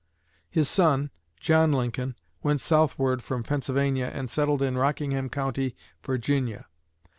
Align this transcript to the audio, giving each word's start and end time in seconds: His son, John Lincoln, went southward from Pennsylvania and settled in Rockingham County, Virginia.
His 0.49 0.67
son, 0.67 1.11
John 1.39 1.71
Lincoln, 1.73 2.15
went 2.41 2.59
southward 2.59 3.21
from 3.21 3.43
Pennsylvania 3.43 4.09
and 4.11 4.31
settled 4.31 4.63
in 4.63 4.75
Rockingham 4.75 5.29
County, 5.29 5.75
Virginia. 6.03 6.65